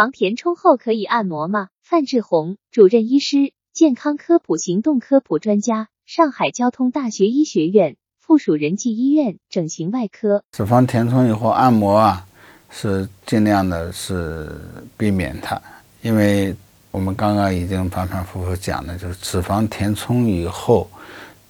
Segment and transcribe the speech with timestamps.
[0.00, 1.68] 脂肪填充后可以按摩吗？
[1.82, 10.42] 范志红，主任医师，健康科普行动科普专家，上海交通大学医学院附属仁济医院整形外科。
[10.52, 12.26] 脂肪填充以后按摩啊，
[12.70, 14.50] 是尽量的是
[14.96, 15.60] 避免它，
[16.00, 16.56] 因为
[16.90, 20.88] 我们刚刚已经反反复复讲的，就是脂肪填充以后，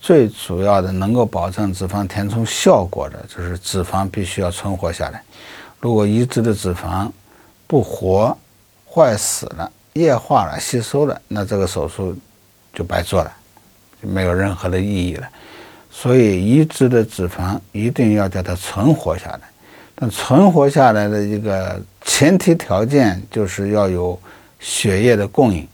[0.00, 5.22] 最主要的能够保证脂肪填充效果的，就是脂肪必须要存活下来。
[5.80, 7.10] 如果移植的脂肪
[7.68, 8.36] 不活、
[8.90, 12.16] 坏死了、液化了、吸收了，那这个手术
[12.72, 13.30] 就白做了，
[14.02, 15.28] 就没有任何的意义了。
[15.90, 19.40] 所以，移植的脂肪一定要叫它存活下来。
[19.94, 24.18] 但存活下来的一个前提条件，就是要有
[24.58, 25.68] 血液的供应，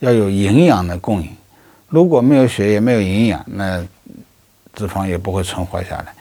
[0.00, 1.34] 要有营养的供应。
[1.88, 3.82] 如果没有血液、没有营养，那
[4.74, 6.14] 脂肪也不会存活下来。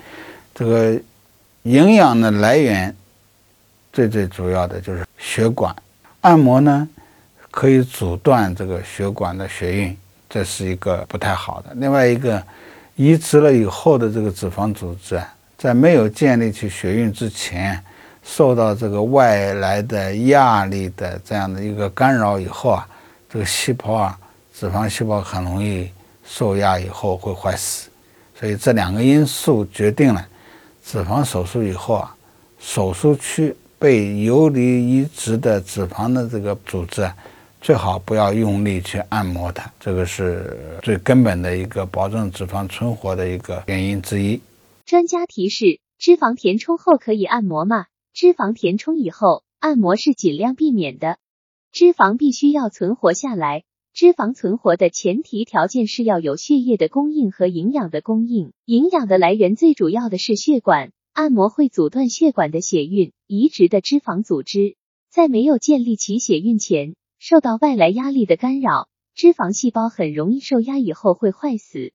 [0.56, 0.98] 这个
[1.64, 2.96] 营养的来源。
[3.94, 5.76] 最最主要的就是血管
[6.22, 6.88] 按摩呢，
[7.50, 9.98] 可以阻断这个血管的血运，
[10.30, 11.72] 这是一个不太好的。
[11.76, 12.42] 另外一个，
[12.96, 15.22] 移植了以后的这个脂肪组织，
[15.58, 17.84] 在没有建立起血运之前，
[18.24, 22.88] 受到这个外来的压力的这样的一个干扰以后啊，
[23.30, 24.18] 这个细胞啊，
[24.58, 25.92] 脂肪细胞很容易
[26.24, 27.90] 受压以后会坏死。
[28.40, 30.26] 所以这两个因素决定了，
[30.86, 32.16] 脂肪手术以后啊，
[32.60, 33.54] 手术区。
[33.82, 37.12] 被游离移植的脂肪的这个组织，
[37.60, 44.40] 最好不要用力去按摩它，这个是最根本的一个保证脂肪存活的一个原因之一。
[44.86, 47.88] 专家提示：脂肪填充后可以按摩吗？
[48.14, 51.18] 脂肪填充以后按摩是尽量避免的。
[51.72, 53.64] 脂肪必须要存活下来，
[53.96, 60.92] 脂肪存活的前提条件是要有血液的供应和营养的供应，营养的来源最主要的是血管。
[61.14, 64.78] 按摩会阻断血管的血运，移植的脂肪组织
[65.10, 71.90] 在没有建立起血运前，受到外来压力的干扰，脂肪细胞很容易受压，以后会坏死。